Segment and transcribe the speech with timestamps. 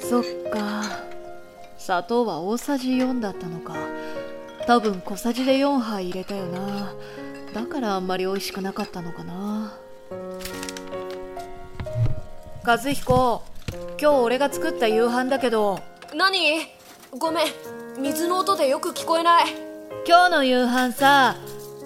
[0.00, 0.82] そっか。
[1.78, 3.74] 砂糖は大さじ4だったのか。
[4.66, 6.94] 多分小さじで4杯入れたよな。
[7.52, 9.74] だからあんまり美味しくなかったのかな。
[12.64, 13.42] 和彦
[14.00, 15.80] 今日俺が作った夕飯だけど。
[16.14, 16.66] 何？
[17.18, 17.46] ごめん。
[17.98, 19.44] 水の音でよく聞こえない。
[20.06, 21.36] 今日の夕飯さ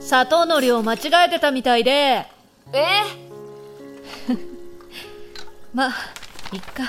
[0.01, 2.27] 砂糖の量間違えてたみたいで。
[2.73, 3.28] え？
[5.75, 5.95] まあ
[6.53, 6.85] いっか。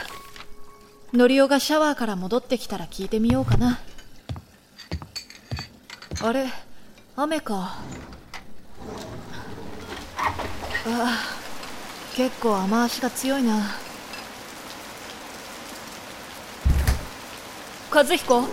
[1.13, 3.79] のりおがシャワーから戻ってきたら聞いてみようかな。
[6.21, 6.47] あれ
[7.15, 7.55] 雨か。
[7.55, 7.79] あ
[10.85, 11.17] あ
[12.15, 13.71] 結構雨足が強いな。
[17.91, 18.43] 和彦？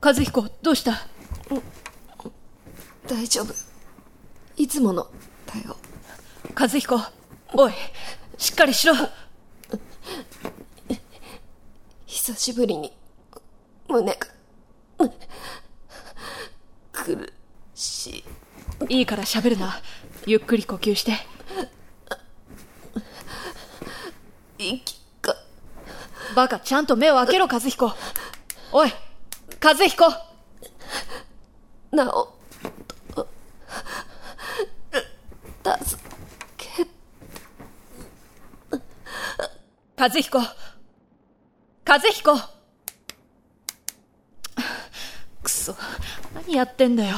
[0.00, 1.06] 和彦どうした？
[3.08, 3.52] 大丈夫。
[4.56, 5.08] いつもの。
[5.54, 5.76] だよ。
[6.58, 7.00] 和彦
[7.52, 7.72] おい
[8.38, 8.94] しっかりしろ。
[12.06, 12.92] 久しぶりに
[13.88, 14.18] 胸が
[16.92, 17.32] 苦
[17.74, 18.24] し
[18.88, 18.98] い。
[18.98, 19.80] いいから喋るな。
[20.26, 21.12] ゆっくり呼吸して。
[24.58, 25.34] 息が。
[26.34, 27.92] バカちゃんと目を開けろ和彦
[28.72, 28.92] おい
[29.62, 30.04] 和彦
[31.92, 32.36] なお
[33.14, 33.28] と
[35.78, 36.02] 助
[36.56, 36.86] け
[39.96, 42.36] 和彦和彦
[45.42, 45.74] くそ。
[46.34, 47.16] 何やってんだよ。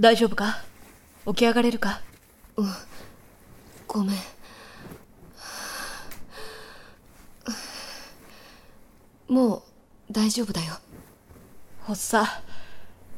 [0.00, 0.64] 大丈夫か？
[1.26, 2.00] 起き上がれるか？
[3.86, 4.16] ごめん。
[9.28, 9.62] もう
[10.10, 10.72] 大丈夫だよ。
[11.82, 12.26] 発作。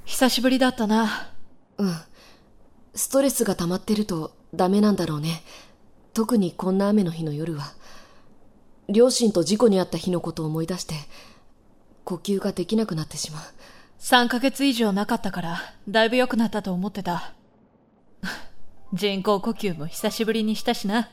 [0.04, 1.30] 久しぶりだったな。
[1.78, 1.94] うん。
[2.96, 5.44] ストレスが溜まってるとダメなんだろうね。
[6.14, 7.72] 特にこんな雨の日の夜は。
[8.88, 10.96] 両親と事故に遭った日のことを思い出して
[12.04, 13.42] 呼吸ができなくなってしまう
[14.02, 17.34] 3ヶ月以上なかったからだいぶ良くなったと思ってた。
[18.92, 21.08] 人工呼吸も久しぶりにしたしな。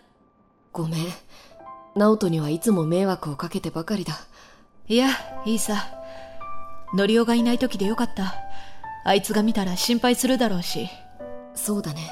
[0.73, 1.05] ごめん。
[1.95, 4.15] 直人にはいつも迷惑をかけてばかりだ。
[4.87, 5.09] いや
[5.45, 5.85] いいさ。
[6.95, 8.33] のりおがいない時でよかった。
[9.05, 10.89] あいつが見たら心配するだろうし。
[11.53, 12.11] そうだね。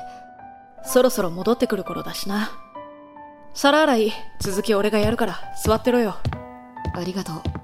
[0.83, 2.51] そろそろ戻ってくる頃だしな。
[3.55, 6.17] 皿洗い続き俺がやるから座ってろよ。
[6.93, 7.56] ありがとう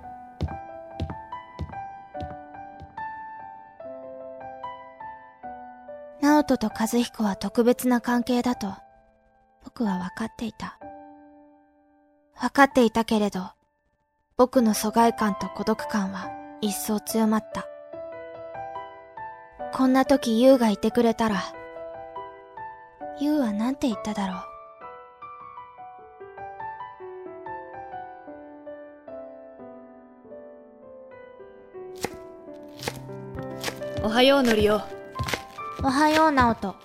[6.44, 8.68] 人と和彦は特別な関係だと
[9.64, 10.78] 僕は分かっていた。
[12.36, 13.40] 分かっていたけれど
[14.36, 17.66] 僕の疎外感と孤独感は一層強まった。
[19.72, 21.42] こんな時優がいてくれたら
[23.20, 24.44] 優はなんて言っただろう。
[34.06, 34.82] おはようのりお
[35.86, 36.76] おはよう直人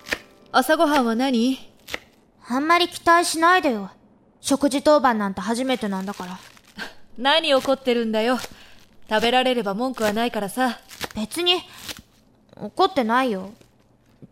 [0.51, 1.57] 朝ごはんは何？
[2.49, 3.91] あんまり期待しないでよ。
[4.41, 6.37] 食事当番なんて初めてなんだから。
[7.17, 8.37] 何怒ってるんだよ。
[9.09, 10.81] 食べられれば文句はないからさ。
[11.15, 11.61] 別に
[12.57, 13.51] 怒ってないよ。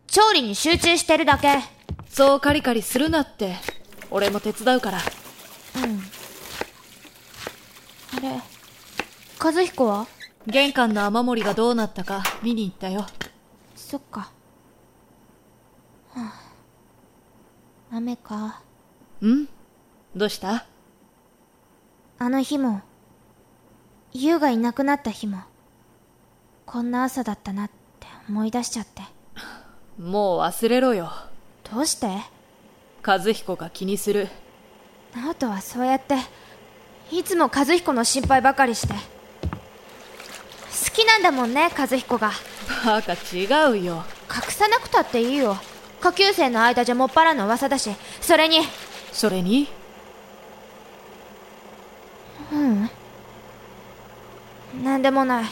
[0.08, 1.64] 調理に集中してるだけ。
[2.10, 3.56] そうカリカリするなって。
[4.12, 5.00] 俺も手伝うから。
[5.78, 6.04] うん。
[8.18, 8.42] あれ
[9.40, 10.08] 和彦は？
[10.46, 13.06] 玄関の雨漏りがどうなったか見に行ったよ。
[13.76, 14.37] そっか、はあ、
[17.92, 18.62] 雨か？
[19.22, 19.46] ん？
[20.16, 20.66] どうした？
[22.20, 22.82] あの日も
[24.14, 25.40] 優がいなくなった日も
[26.66, 27.70] こんな朝だったなっ
[28.00, 29.04] て思い出しちゃって。
[29.98, 31.12] もう忘れろよ。
[31.72, 32.08] どうして？
[33.06, 34.28] 和彦が気にする。
[35.16, 36.16] 直人はそうやって
[37.12, 38.94] いつも和彦の心配ばかりして。
[38.94, 39.00] 好
[40.94, 42.32] きなんだもんね和彦が。
[42.86, 44.04] バカ違うよ。
[44.30, 45.58] 隠さなくたっていいよ
[46.02, 47.90] 下級生の間じゃもっぱらの噂だし
[48.22, 48.60] それに。
[49.12, 49.68] それに？
[52.52, 52.90] うん。
[54.84, 55.46] なんでもない。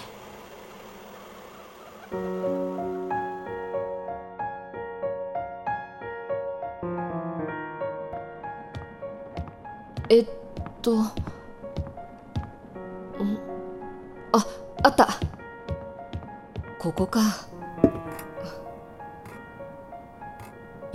[10.10, 10.28] えっ
[10.84, 11.06] とん？
[14.32, 14.46] あ
[14.84, 15.08] あった。
[16.78, 17.20] ここか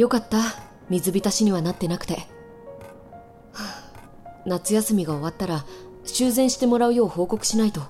[0.00, 0.38] よかった。
[0.88, 2.14] 水浸しにはなってなくて。
[2.14, 2.20] は
[3.52, 3.93] あ
[4.47, 5.67] 夏休みが終わったら
[6.06, 7.82] 修繕してもらうよう報告しないと。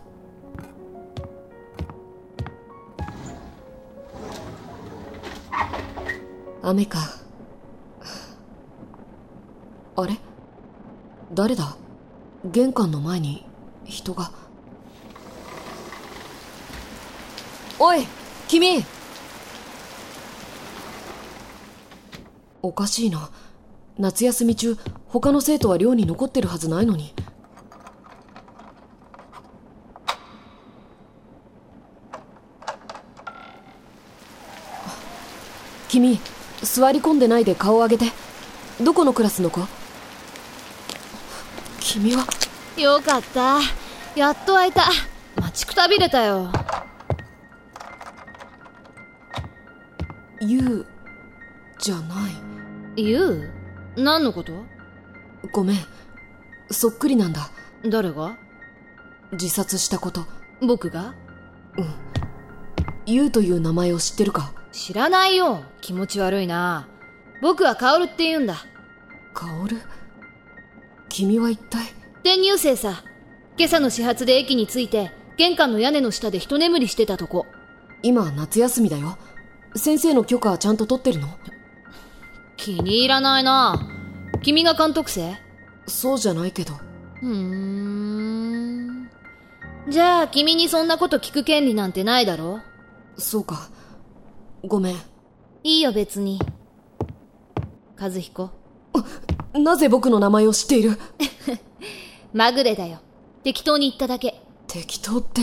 [6.62, 6.98] 雨か。
[9.94, 10.18] あれ？
[11.32, 11.76] 誰だ？
[12.44, 13.46] 玄関の前に
[13.84, 14.32] 人が。
[17.78, 18.04] おい
[18.48, 18.84] 君！
[22.62, 23.30] おかしいな。
[23.98, 24.76] 夏休み中
[25.06, 27.14] 他の生徒は寮に残ってるはずないのに。
[35.88, 36.20] 君
[36.62, 38.06] 座り込んでないで顔を上げて。
[38.80, 39.60] どこのクラスの子？
[41.80, 42.24] 君は？
[42.76, 43.58] よかった。
[44.14, 44.84] やっと会えた。
[45.36, 46.50] 待ちくたびれたよ。
[50.40, 50.86] ユウ
[51.80, 52.28] じゃな
[52.96, 53.02] い。
[53.02, 53.50] ユ
[53.96, 54.52] ウ何のこと？
[55.52, 55.76] ごめん。
[56.70, 57.50] そっくりなんだ。
[57.84, 58.36] 誰が？
[59.32, 60.26] 自殺したこと。
[60.60, 61.14] 僕が？
[63.06, 64.52] ユウという名前を知ってるか。
[64.72, 65.64] 知らないよ。
[65.80, 66.86] 気持ち悪いな。
[67.40, 68.56] 僕はカオルって言うんだ。
[69.32, 69.80] カオル？
[71.08, 71.86] 君は一体？
[72.16, 73.02] 転入生さ。
[73.56, 77.46] 今朝の始発で駅に着いて玄関の屋根の下で一眠りしてたとこ。
[78.02, 79.16] 今夏休みだよ。
[79.74, 81.28] 先生の許可はちゃんと取ってるの？
[82.60, 83.88] 気に入らないな。
[84.42, 85.34] 君が監督生？
[85.86, 86.74] そうじゃないけど。
[87.22, 89.10] うーん。
[89.88, 92.60] じゃあ君にそんなこと聞く権利なんてないだろ？
[93.16, 93.70] そうか。
[94.66, 94.96] ごめん。
[95.64, 96.38] いいよ別に。
[97.98, 98.50] 和彦。
[99.54, 100.98] なぜ僕の名前を知っている？
[102.34, 102.98] まぐれだよ。
[103.42, 104.40] 適当に言っただけ。
[104.66, 105.40] 適当って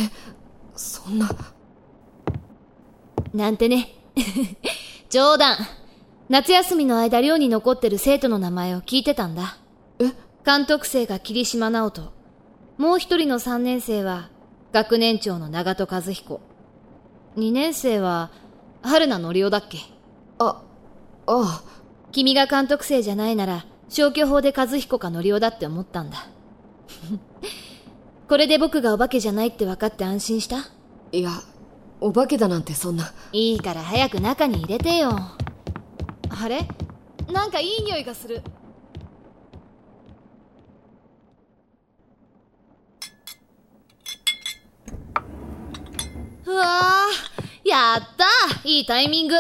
[0.75, 1.30] そんな。
[3.34, 3.90] なんてね。
[5.10, 5.58] 冗談
[6.29, 9.57] 夏休みの間寮に残ってる生徒の名前を聞いてたんだ。
[10.00, 10.12] え
[10.45, 12.12] 監督生が霧島直人。
[12.77, 14.29] もう一人の三年生は
[14.74, 16.41] 学年長の長戸和彦。
[17.35, 18.31] 二年生は
[18.81, 19.77] 春名則夫だっけ？
[20.39, 20.62] ああ
[21.27, 21.63] あ。
[22.12, 26.27] 君が監督生じゃないなら消去法で和彦か則夫だって思ったんだ。
[28.27, 30.57] これで僕がお化けじゃないって分かって安心した？
[31.13, 31.31] いや
[32.01, 33.13] お化けだなんてそんな。
[33.31, 35.18] いいから早く中に入れてよ
[36.29, 36.68] あれ？
[37.31, 38.41] なんかいい匂いがする。
[46.45, 48.25] うわーやった
[48.63, 49.35] いいタイミング。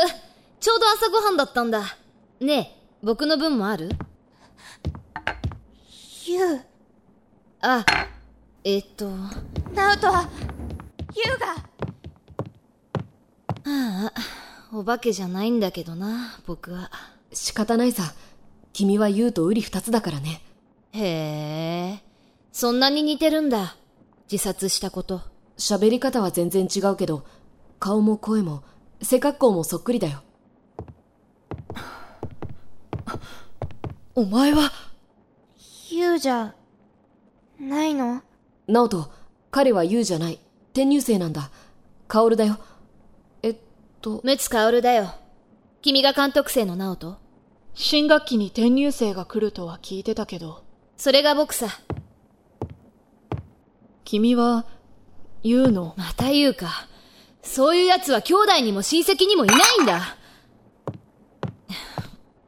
[0.59, 1.97] ちょうど朝ごはんだったんだ。
[2.41, 3.89] ねえ僕の分もある？
[6.25, 6.61] ユウ。
[7.61, 7.85] あ
[8.65, 9.09] えっと。
[9.73, 10.29] ナオトは
[11.15, 11.55] ユウが。
[13.69, 14.36] ああ
[14.79, 16.91] お化けじゃないんだけどな僕は。
[17.33, 18.13] 仕方ないさ。
[18.73, 20.43] 君はユウとウリ二つだからね。
[20.91, 22.03] へえ。
[22.51, 23.75] そんなに似てるんだ
[24.31, 25.21] 自殺したこと。
[25.57, 27.25] 喋り方は全然違うけど
[27.79, 28.63] 顔も声も
[29.01, 30.21] 背格好もそっくりだよ。
[34.13, 34.71] お前は？
[35.89, 36.53] ユウじゃ
[37.59, 38.21] ないの？
[38.67, 39.11] ナオト
[39.49, 40.39] 彼はユウじゃない。
[40.73, 41.49] 転入生なんだ。
[42.07, 42.59] カオルだよ
[44.07, 45.15] とムツカオルだよ。
[45.81, 47.17] 君が監督生のナオト
[47.73, 50.63] 新学期に転入生が来るとは聞いてたけど、
[50.95, 51.67] それが僕さ。
[54.05, 54.65] 君は、
[55.43, 56.87] ユウの、また言うか。
[57.43, 60.01] そういう奴は兄弟にも親戚にもいないんだ。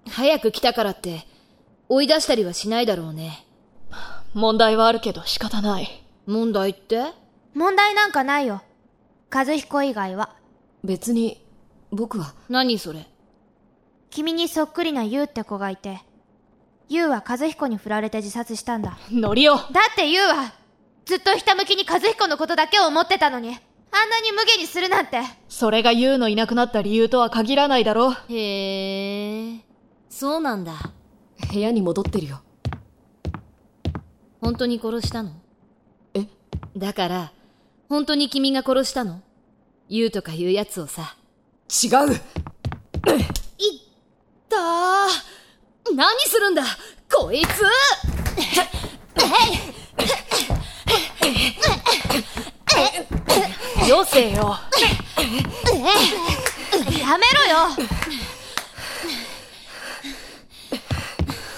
[0.10, 1.28] 早く来たからって
[1.90, 3.46] 追い出したりはしないだろうね。
[4.34, 6.04] 問題はあるけど仕方ない。
[6.26, 7.12] 問題って？
[7.54, 8.62] 問題なんかないよ。
[9.30, 10.38] 和彦以外は。
[10.84, 11.46] 別に
[11.92, 12.34] 僕は。
[12.50, 13.08] 何それ？
[14.10, 16.00] 君にそっくりなユウって子がいて
[16.88, 18.98] ユウは和彦に振られて自殺したんだ。
[19.12, 19.66] ノリオだっ
[19.96, 20.54] てユウは
[21.06, 25.22] ずっとひたむきに和彦のことだけを思ってたのにあんなに無下にするなんて。
[25.48, 29.60] それがユウのいなくなった理由とは限らないだろへえ
[30.10, 30.74] そうなんだ。
[31.52, 32.42] 部屋に戻ってるよ。
[34.42, 35.32] 本当に殺したの？
[36.14, 36.26] え？
[36.76, 37.32] だから
[37.90, 39.22] 本当に君が殺したの？
[39.90, 41.16] 言うとか言うやつをさ
[41.70, 41.92] 違う。
[44.50, 45.96] だー。
[45.96, 46.64] 何するんだ
[47.12, 47.62] こいつ。
[53.88, 54.58] よせよ。
[57.08, 57.70] やめろよ。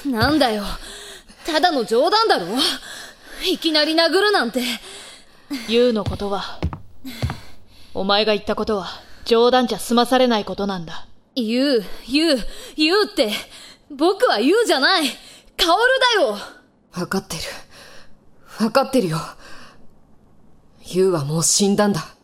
[0.05, 0.63] なんだよ。
[1.45, 2.47] ただの冗談だろ。
[3.45, 4.61] いきなり殴るなんて。
[5.67, 6.59] ユウのことは、
[7.93, 11.07] お前が言ったことは冗談じゃ済まされないことなんだ。
[11.35, 12.37] ユウ、ユウ、
[12.75, 13.31] ユウって、
[13.89, 15.03] 僕はユウじゃない。
[15.57, 15.83] カオル
[16.17, 16.37] だよ
[16.93, 17.41] わかってる。
[18.65, 19.17] わかってるよ。
[20.85, 22.15] ユウはもう死んだんだ。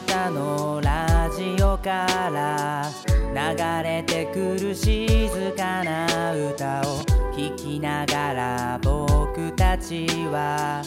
[0.00, 2.88] 方のラジオから
[3.34, 7.00] 流れてくる静かな歌を
[7.32, 10.82] 聴きながら僕たちは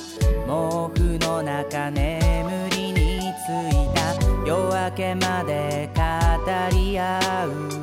[0.46, 4.16] 毛布の中眠りについた
[4.46, 7.82] 夜明けまで語り合う。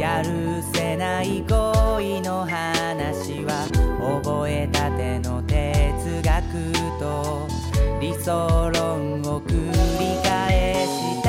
[0.00, 3.68] やるせない恋の話は
[4.00, 7.63] 覚えたての哲学と
[8.04, 11.23] 理想論を繰り返して